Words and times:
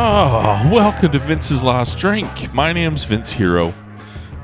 Oh, 0.00 0.70
welcome 0.72 1.10
to 1.10 1.18
Vince's 1.18 1.60
Last 1.60 1.98
Drink. 1.98 2.54
My 2.54 2.72
name's 2.72 3.02
Vince 3.02 3.32
Hero. 3.32 3.74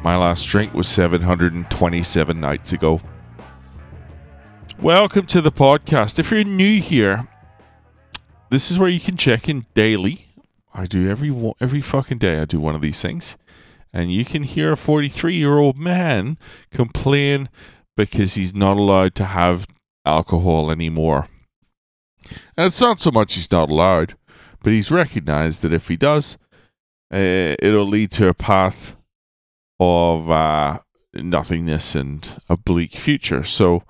My 0.02 0.16
last 0.16 0.48
drink 0.48 0.74
was 0.74 0.88
727 0.88 2.40
nights 2.40 2.72
ago. 2.72 3.00
Welcome 4.80 5.26
to 5.26 5.40
the 5.40 5.52
podcast. 5.52 6.18
If 6.18 6.32
you're 6.32 6.42
new 6.42 6.80
here, 6.80 7.28
this 8.50 8.72
is 8.72 8.80
where 8.80 8.88
you 8.88 8.98
can 8.98 9.16
check 9.16 9.48
in 9.48 9.64
daily. 9.74 10.26
I 10.74 10.86
do 10.86 11.08
every 11.08 11.32
every 11.60 11.80
fucking 11.80 12.18
day. 12.18 12.40
I 12.40 12.46
do 12.46 12.58
one 12.58 12.74
of 12.74 12.82
these 12.82 13.00
things, 13.00 13.36
and 13.92 14.12
you 14.12 14.24
can 14.24 14.42
hear 14.42 14.72
a 14.72 14.76
43 14.76 15.36
year 15.36 15.58
old 15.58 15.78
man 15.78 16.36
complain 16.72 17.48
because 17.96 18.34
he's 18.34 18.52
not 18.52 18.76
allowed 18.76 19.14
to 19.14 19.24
have 19.26 19.68
alcohol 20.04 20.72
anymore. 20.72 21.28
And 22.56 22.66
it's 22.66 22.80
not 22.80 22.98
so 22.98 23.12
much 23.12 23.34
he's 23.34 23.52
not 23.52 23.70
allowed, 23.70 24.16
but 24.64 24.72
he's 24.72 24.90
recognized 24.90 25.62
that 25.62 25.74
if 25.74 25.88
he 25.88 25.96
does, 25.96 26.38
uh, 27.12 27.54
it'll 27.60 27.86
lead 27.86 28.10
to 28.12 28.28
a 28.28 28.34
path 28.34 28.96
of 29.78 30.30
uh, 30.30 30.78
nothingness 31.12 31.94
and 31.94 32.40
a 32.48 32.56
bleak 32.56 32.96
future. 32.96 33.44
So, 33.44 33.82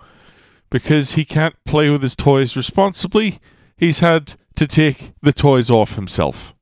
because 0.70 1.12
he 1.12 1.24
can't 1.24 1.54
play 1.64 1.90
with 1.90 2.02
his 2.02 2.16
toys 2.16 2.56
responsibly, 2.56 3.38
he's 3.76 4.00
had 4.00 4.34
to 4.56 4.66
take 4.66 5.12
the 5.22 5.32
toys 5.32 5.70
off 5.70 5.94
himself. 5.94 6.54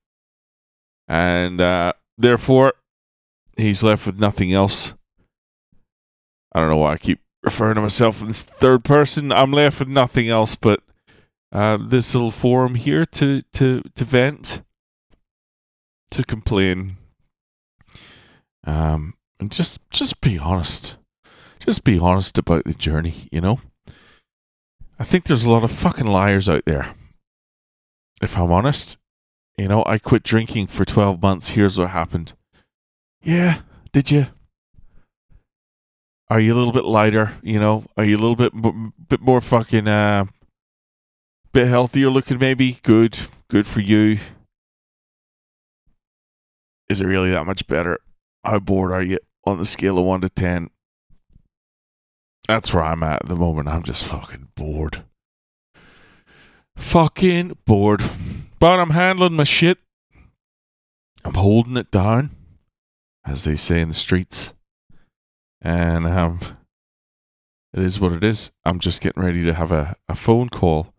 And 1.08 1.60
uh, 1.62 1.94
therefore, 2.18 2.74
he's 3.56 3.82
left 3.82 4.04
with 4.06 4.20
nothing 4.20 4.52
else. 4.52 4.92
I 6.54 6.60
don't 6.60 6.68
know 6.68 6.76
why 6.76 6.92
I 6.92 6.98
keep 6.98 7.20
referring 7.42 7.76
to 7.76 7.80
myself 7.80 8.20
in 8.20 8.30
third 8.34 8.84
person. 8.84 9.32
I'm 9.32 9.52
left 9.52 9.78
with 9.78 9.88
nothing 9.88 10.28
else 10.28 10.54
but 10.54 10.82
uh, 11.52 11.78
this 11.80 12.14
little 12.14 12.30
forum 12.30 12.74
here 12.74 13.04
to, 13.04 13.42
to, 13.52 13.82
to 13.94 14.04
vent, 14.04 14.62
to 16.10 16.24
complain, 16.24 16.96
um, 18.64 19.14
and 19.40 19.50
just 19.50 19.78
just 19.90 20.20
be 20.20 20.38
honest. 20.38 20.94
Just 21.60 21.84
be 21.84 21.98
honest 21.98 22.38
about 22.38 22.64
the 22.64 22.74
journey, 22.74 23.28
you 23.30 23.40
know? 23.40 23.60
I 24.98 25.04
think 25.04 25.24
there's 25.24 25.44
a 25.44 25.50
lot 25.50 25.62
of 25.62 25.70
fucking 25.70 26.06
liars 26.06 26.48
out 26.48 26.64
there. 26.64 26.94
If 28.20 28.36
I'm 28.36 28.50
honest, 28.50 28.96
you 29.56 29.68
know, 29.68 29.84
I 29.86 29.98
quit 29.98 30.22
drinking 30.22 30.68
for 30.68 30.84
12 30.84 31.22
months. 31.22 31.48
Here's 31.48 31.78
what 31.78 31.90
happened. 31.90 32.32
Yeah, 33.22 33.60
did 33.92 34.10
you? 34.10 34.26
Are 36.28 36.40
you 36.40 36.52
a 36.52 36.56
little 36.56 36.72
bit 36.72 36.84
lighter, 36.84 37.34
you 37.42 37.60
know? 37.60 37.84
Are 37.96 38.04
you 38.04 38.16
a 38.16 38.22
little 38.24 38.36
bit 38.36 38.52
bit 39.08 39.20
more 39.20 39.40
fucking 39.40 39.86
uh 39.86 40.24
bit 41.52 41.68
healthier 41.68 42.10
looking 42.10 42.38
maybe? 42.38 42.78
Good. 42.82 43.18
Good 43.48 43.66
for 43.66 43.80
you. 43.80 44.18
Is 46.88 47.00
it 47.00 47.06
really 47.06 47.30
that 47.30 47.46
much 47.46 47.66
better? 47.66 47.98
How 48.44 48.58
bored 48.58 48.92
are 48.92 49.02
you 49.02 49.18
on 49.46 49.58
the 49.58 49.64
scale 49.64 49.98
of 49.98 50.04
1 50.04 50.22
to 50.22 50.28
10? 50.28 50.70
That's 52.48 52.72
where 52.72 52.82
I'm 52.82 53.02
at 53.02 53.22
at 53.22 53.28
the 53.28 53.36
moment. 53.36 53.68
I'm 53.68 53.82
just 53.82 54.04
fucking 54.04 54.48
bored. 54.56 55.04
Fucking 56.76 57.58
bored. 57.64 58.02
But 58.58 58.80
I'm 58.80 58.90
handling 58.90 59.34
my 59.34 59.44
shit. 59.44 59.78
I'm 61.24 61.34
holding 61.34 61.76
it 61.76 61.90
down, 61.90 62.30
as 63.24 63.44
they 63.44 63.56
say 63.56 63.80
in 63.80 63.88
the 63.88 63.94
streets. 63.94 64.52
And 65.60 66.06
um, 66.06 66.40
it 67.72 67.82
is 67.82 68.00
what 68.00 68.12
it 68.12 68.24
is. 68.24 68.50
I'm 68.64 68.80
just 68.80 69.00
getting 69.00 69.22
ready 69.22 69.44
to 69.44 69.54
have 69.54 69.70
a, 69.70 69.94
a 70.08 70.16
phone 70.16 70.48
call 70.48 70.91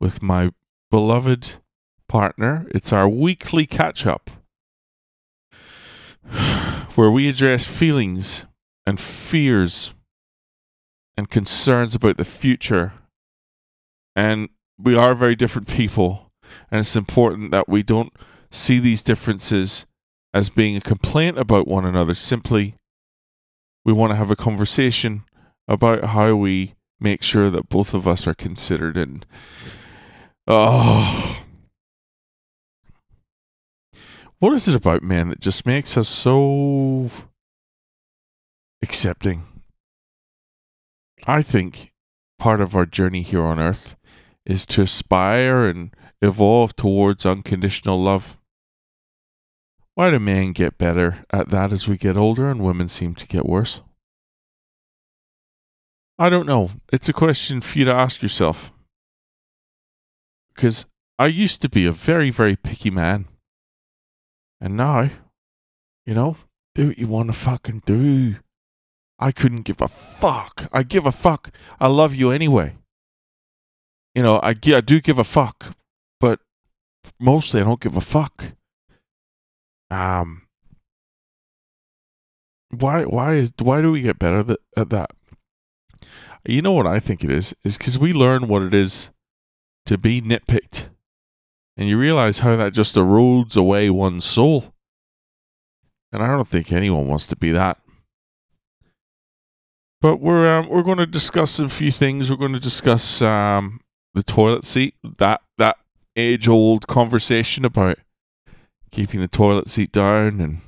with 0.00 0.22
my 0.22 0.50
beloved 0.90 1.56
partner. 2.08 2.66
It's 2.70 2.92
our 2.92 3.08
weekly 3.08 3.66
catch 3.66 4.06
up 4.06 4.30
where 6.94 7.10
we 7.10 7.28
address 7.28 7.66
feelings 7.66 8.44
and 8.86 8.98
fears 8.98 9.92
and 11.16 11.30
concerns 11.30 11.94
about 11.94 12.16
the 12.16 12.24
future. 12.24 12.94
And 14.16 14.48
we 14.78 14.96
are 14.96 15.14
very 15.14 15.36
different 15.36 15.68
people, 15.80 16.32
and 16.70 16.80
it's 16.80 16.96
important 16.96 17.50
that 17.50 17.68
we 17.68 17.82
don't 17.82 18.12
see 18.50 18.78
these 18.78 19.02
differences 19.02 19.86
as 20.32 20.50
being 20.50 20.76
a 20.76 20.80
complaint 20.80 21.38
about 21.38 21.68
one 21.68 21.84
another. 21.84 22.14
Simply, 22.14 22.74
we 23.84 23.92
want 23.92 24.10
to 24.12 24.16
have 24.16 24.30
a 24.30 24.36
conversation 24.36 25.24
about 25.68 26.04
how 26.06 26.34
we 26.34 26.74
make 27.00 27.22
sure 27.22 27.50
that 27.50 27.68
both 27.68 27.94
of 27.94 28.06
us 28.06 28.26
are 28.26 28.34
considered 28.34 28.96
and 28.96 29.24
oh 30.52 31.30
what 34.40 34.54
is 34.54 34.66
it 34.66 34.74
about 34.74 35.02
men 35.02 35.28
that 35.28 35.40
just 35.40 35.66
makes 35.66 35.96
us 35.98 36.08
so 36.08 37.10
accepting? 38.82 39.44
I 41.26 41.42
think 41.42 41.92
part 42.38 42.62
of 42.62 42.74
our 42.74 42.86
journey 42.86 43.20
here 43.20 43.42
on 43.42 43.58
earth 43.60 43.96
is 44.46 44.64
to 44.66 44.82
aspire 44.82 45.66
and 45.66 45.94
evolve 46.22 46.74
towards 46.74 47.26
unconditional 47.26 48.02
love. 48.02 48.38
Why 49.94 50.10
do 50.10 50.18
men 50.18 50.52
get 50.52 50.78
better 50.78 51.26
at 51.30 51.50
that 51.50 51.70
as 51.70 51.86
we 51.86 51.98
get 51.98 52.16
older 52.16 52.50
and 52.50 52.64
women 52.64 52.88
seem 52.88 53.14
to 53.16 53.26
get 53.26 53.44
worse? 53.44 53.82
I 56.18 56.30
don't 56.30 56.46
know. 56.46 56.70
It's 56.90 57.10
a 57.10 57.14
question 57.14 57.60
for 57.60 57.78
you 57.78 57.84
to 57.84 57.92
ask 57.92 58.22
yourself. 58.22 58.72
Because 60.60 60.84
I 61.18 61.28
used 61.28 61.62
to 61.62 61.70
be 61.70 61.86
a 61.86 61.90
very, 61.90 62.28
very 62.28 62.54
picky 62.54 62.90
man. 62.90 63.24
And 64.60 64.76
now, 64.76 65.08
you 66.04 66.12
know, 66.12 66.36
do 66.74 66.88
what 66.88 66.98
you 66.98 67.06
want 67.06 67.28
to 67.28 67.32
fucking 67.32 67.84
do. 67.86 68.36
I 69.18 69.32
couldn't 69.32 69.62
give 69.62 69.80
a 69.80 69.88
fuck. 69.88 70.68
I 70.70 70.82
give 70.82 71.06
a 71.06 71.12
fuck. 71.12 71.50
I 71.80 71.86
love 71.86 72.14
you 72.14 72.30
anyway. 72.30 72.76
You 74.14 74.22
know, 74.22 74.36
I, 74.40 74.50
I 74.50 74.82
do 74.82 75.00
give 75.00 75.16
a 75.16 75.24
fuck, 75.24 75.78
but 76.20 76.40
mostly 77.18 77.62
I 77.62 77.64
don't 77.64 77.80
give 77.80 77.96
a 77.96 78.02
fuck. 78.02 78.44
Um, 79.90 80.42
why? 82.68 83.04
Why 83.04 83.32
is? 83.36 83.50
Why 83.58 83.80
do 83.80 83.92
we 83.92 84.02
get 84.02 84.18
better 84.18 84.44
th- 84.44 84.58
at 84.76 84.90
that? 84.90 85.12
You 86.46 86.60
know 86.60 86.72
what 86.72 86.86
I 86.86 87.00
think 87.00 87.24
it 87.24 87.30
is? 87.30 87.54
Is 87.64 87.78
because 87.78 87.98
we 87.98 88.12
learn 88.12 88.46
what 88.46 88.60
it 88.60 88.74
is 88.74 89.08
to 89.86 89.98
be 89.98 90.20
nitpicked, 90.20 90.86
and 91.76 91.88
you 91.88 91.98
realize 91.98 92.38
how 92.38 92.56
that 92.56 92.72
just 92.72 92.94
erodes 92.94 93.56
away 93.56 93.90
one's 93.90 94.24
soul. 94.24 94.74
And 96.12 96.22
I 96.22 96.28
don't 96.28 96.48
think 96.48 96.72
anyone 96.72 97.06
wants 97.06 97.26
to 97.28 97.36
be 97.36 97.52
that. 97.52 97.78
But 100.00 100.16
we're 100.16 100.50
um, 100.50 100.68
we're 100.68 100.82
going 100.82 100.98
to 100.98 101.06
discuss 101.06 101.58
a 101.58 101.68
few 101.68 101.92
things. 101.92 102.30
We're 102.30 102.36
going 102.36 102.54
to 102.54 102.60
discuss 102.60 103.20
um, 103.20 103.80
the 104.14 104.22
toilet 104.22 104.64
seat 104.64 104.94
that 105.18 105.42
that 105.58 105.76
age 106.16 106.48
old 106.48 106.86
conversation 106.86 107.64
about 107.64 107.98
keeping 108.90 109.20
the 109.20 109.28
toilet 109.28 109.68
seat 109.68 109.92
down 109.92 110.40
and 110.40 110.60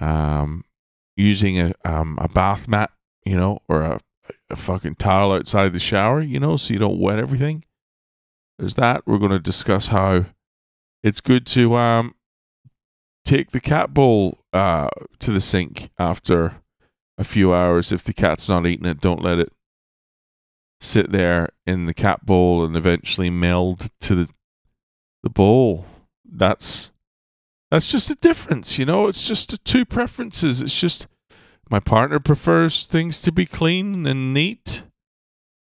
um, 0.00 0.64
using 1.16 1.60
a 1.60 1.72
um, 1.84 2.18
a 2.20 2.28
bath 2.28 2.66
mat, 2.66 2.90
you 3.24 3.36
know, 3.36 3.60
or 3.68 3.82
a, 3.82 4.00
a 4.50 4.56
fucking 4.56 4.96
towel 4.96 5.32
outside 5.32 5.72
the 5.72 5.78
shower, 5.78 6.20
you 6.20 6.40
know, 6.40 6.56
so 6.56 6.72
you 6.72 6.80
don't 6.80 6.98
wet 6.98 7.18
everything. 7.18 7.64
There's 8.60 8.74
that. 8.74 9.06
We're 9.06 9.16
going 9.16 9.30
to 9.30 9.38
discuss 9.38 9.86
how 9.86 10.26
it's 11.02 11.22
good 11.22 11.46
to 11.46 11.76
um, 11.76 12.14
take 13.24 13.52
the 13.52 13.60
cat 13.60 13.94
bowl 13.94 14.38
uh, 14.52 14.90
to 15.20 15.32
the 15.32 15.40
sink 15.40 15.88
after 15.98 16.56
a 17.16 17.24
few 17.24 17.54
hours. 17.54 17.90
If 17.90 18.04
the 18.04 18.12
cat's 18.12 18.50
not 18.50 18.66
eating 18.66 18.84
it, 18.84 19.00
don't 19.00 19.22
let 19.22 19.38
it 19.38 19.50
sit 20.78 21.10
there 21.10 21.48
in 21.66 21.86
the 21.86 21.94
cat 21.94 22.26
bowl 22.26 22.62
and 22.62 22.76
eventually 22.76 23.30
meld 23.30 23.88
to 24.02 24.14
the 24.14 24.30
the 25.22 25.30
bowl. 25.30 25.86
That's 26.30 26.90
that's 27.70 27.90
just 27.90 28.10
a 28.10 28.14
difference, 28.16 28.78
you 28.78 28.84
know. 28.84 29.08
It's 29.08 29.26
just 29.26 29.64
two 29.64 29.86
preferences. 29.86 30.60
It's 30.60 30.78
just 30.78 31.06
my 31.70 31.80
partner 31.80 32.20
prefers 32.20 32.84
things 32.84 33.22
to 33.22 33.32
be 33.32 33.46
clean 33.46 34.06
and 34.06 34.34
neat, 34.34 34.82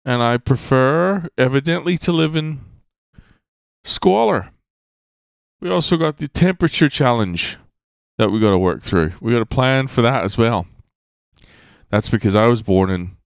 and 0.05 0.21
I 0.21 0.37
prefer, 0.37 1.27
evidently, 1.39 1.97
to 1.97 2.11
live 2.11 2.35
in 2.35 2.61
squalor. 3.83 4.49
We 5.61 5.69
also 5.69 5.97
got 5.97 6.17
the 6.17 6.27
temperature 6.27 6.89
challenge 6.89 7.57
that 8.17 8.31
we 8.31 8.39
got 8.39 8.51
to 8.51 8.57
work 8.57 8.81
through. 8.83 9.13
We 9.21 9.31
got 9.31 9.39
to 9.39 9.45
plan 9.45 9.87
for 9.87 10.01
that 10.01 10.23
as 10.23 10.37
well. 10.37 10.67
That's 11.89 12.09
because 12.09 12.35
I 12.35 12.47
was 12.47 12.61
born 12.61 12.89
in 12.89 13.17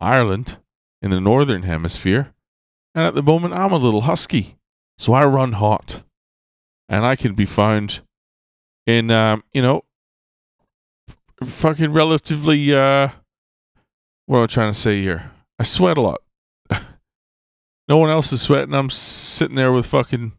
Ireland 0.00 0.56
in 1.00 1.10
the 1.10 1.20
northern 1.20 1.62
hemisphere, 1.62 2.32
and 2.94 3.04
at 3.04 3.14
the 3.14 3.22
moment 3.22 3.54
I'm 3.54 3.72
a 3.72 3.76
little 3.76 4.02
husky, 4.02 4.56
so 4.98 5.12
I 5.12 5.24
run 5.24 5.52
hot, 5.52 6.02
and 6.88 7.04
I 7.04 7.16
can 7.16 7.34
be 7.34 7.46
found 7.46 8.00
in 8.86 9.10
um, 9.10 9.42
you 9.52 9.62
know 9.62 9.84
fucking 11.44 11.92
relatively 11.92 12.72
uh 12.72 13.08
what 14.26 14.38
am 14.38 14.44
I 14.44 14.46
trying 14.46 14.72
to 14.72 14.78
say 14.78 15.02
here? 15.02 15.32
I 15.58 15.64
sweat 15.64 15.98
a 15.98 16.00
lot. 16.00 16.22
No 17.92 17.98
one 17.98 18.08
else 18.08 18.32
is 18.32 18.40
sweating. 18.40 18.72
I'm 18.72 18.88
sitting 18.88 19.56
there 19.56 19.70
with 19.70 19.84
fucking 19.84 20.32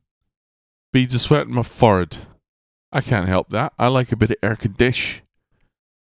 beads 0.91 1.13
of 1.13 1.21
sweat 1.21 1.45
in 1.45 1.53
my 1.53 1.61
forehead. 1.61 2.17
I 2.91 2.99
can't 2.99 3.27
help 3.27 3.49
that. 3.49 3.73
I 3.77 3.89
like 3.89 4.11
a 4.11 4.15
bit 4.15 4.31
of 4.31 4.37
air 4.41 4.55
condition. 4.55 5.21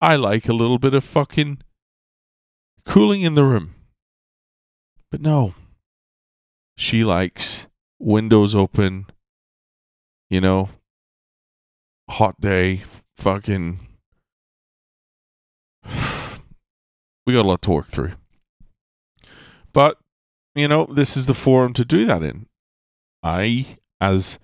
I 0.03 0.17
like 0.17 0.51
a 0.51 0.53
little 0.53 0.79
bit 0.79 0.93
of 0.93 1.03
fucking 1.03 1.63
cooling 2.85 3.23
in 3.23 3.37
the 3.37 3.45
room. 3.45 3.75
But 5.11 5.23
no. 5.23 5.55
She 6.77 7.05
likes 7.05 7.67
windows 7.99 8.55
open, 8.55 9.07
you 10.29 10.43
know, 10.43 10.69
hot 12.11 12.39
day, 12.39 12.83
fucking. 13.17 13.81
we 17.27 17.33
got 17.33 17.47
a 17.47 17.49
lot 17.49 17.63
to 17.63 17.71
work 17.71 17.87
through. 17.87 18.13
But, 19.73 19.97
you 20.55 20.69
know, 20.69 20.87
this 20.87 21.17
is 21.17 21.26
the 21.26 21.35
forum 21.35 21.73
to 21.75 21.85
do 21.85 22.05
that 22.06 22.23
in. 22.23 22.47
I, 23.23 23.79
as 24.00 24.38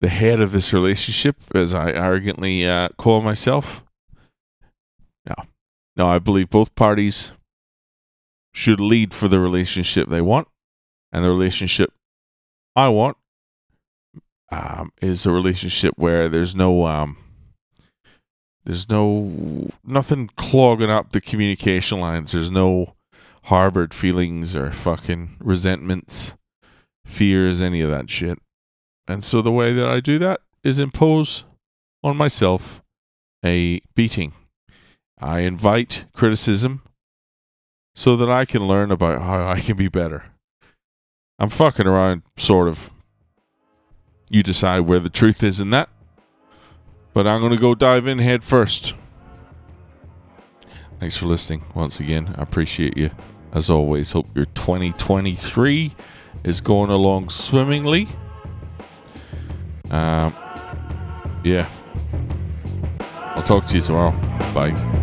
the 0.00 0.08
head 0.08 0.40
of 0.40 0.52
this 0.52 0.72
relationship, 0.72 1.36
as 1.54 1.72
I 1.72 1.90
arrogantly 1.90 2.66
uh, 2.66 2.88
call 2.98 3.22
myself, 3.22 3.82
no. 5.26 5.34
No, 5.96 6.08
I 6.08 6.18
believe 6.18 6.50
both 6.50 6.74
parties 6.74 7.32
should 8.52 8.80
lead 8.80 9.14
for 9.14 9.28
the 9.28 9.40
relationship 9.40 10.08
they 10.08 10.20
want. 10.20 10.48
And 11.12 11.24
the 11.24 11.28
relationship 11.28 11.92
I 12.74 12.88
want 12.88 13.16
um, 14.50 14.92
is 15.00 15.26
a 15.26 15.30
relationship 15.30 15.94
where 15.96 16.28
there's 16.28 16.54
no 16.54 16.86
um, 16.86 17.16
there's 18.64 18.88
no 18.88 19.70
nothing 19.84 20.30
clogging 20.36 20.90
up 20.90 21.12
the 21.12 21.20
communication 21.20 22.00
lines. 22.00 22.32
There's 22.32 22.50
no 22.50 22.94
harbored 23.44 23.92
feelings 23.92 24.54
or 24.54 24.70
fucking 24.72 25.36
resentments, 25.40 26.34
fears, 27.04 27.60
any 27.60 27.80
of 27.80 27.90
that 27.90 28.10
shit. 28.10 28.38
And 29.08 29.24
so 29.24 29.42
the 29.42 29.50
way 29.50 29.72
that 29.72 29.86
I 29.86 30.00
do 30.00 30.18
that 30.20 30.40
is 30.62 30.78
impose 30.78 31.44
on 32.02 32.16
myself 32.16 32.82
a 33.44 33.80
beating. 33.94 34.32
I 35.20 35.40
invite 35.40 36.06
criticism 36.12 36.82
so 37.94 38.16
that 38.16 38.30
I 38.30 38.44
can 38.44 38.66
learn 38.66 38.90
about 38.90 39.22
how 39.22 39.48
I 39.48 39.60
can 39.60 39.76
be 39.76 39.88
better. 39.88 40.24
I'm 41.38 41.50
fucking 41.50 41.86
around, 41.86 42.22
sort 42.36 42.68
of. 42.68 42.90
You 44.30 44.42
decide 44.42 44.80
where 44.80 45.00
the 45.00 45.10
truth 45.10 45.42
is 45.42 45.60
in 45.60 45.70
that. 45.70 45.88
But 47.12 47.26
I'm 47.26 47.40
going 47.40 47.52
to 47.52 47.58
go 47.58 47.74
dive 47.74 48.06
in 48.06 48.18
head 48.18 48.42
first. 48.42 48.94
Thanks 50.98 51.16
for 51.16 51.26
listening 51.26 51.64
once 51.74 52.00
again. 52.00 52.34
I 52.38 52.42
appreciate 52.42 52.96
you. 52.96 53.10
As 53.52 53.68
always, 53.68 54.12
hope 54.12 54.26
your 54.34 54.46
2023 54.46 55.94
is 56.44 56.60
going 56.60 56.90
along 56.90 57.28
swimmingly. 57.28 58.08
Um, 59.90 60.34
yeah. 61.44 61.68
I'll 63.34 63.42
talk 63.42 63.66
to 63.66 63.76
you 63.76 63.82
tomorrow. 63.82 64.12
Bye. 64.54 65.01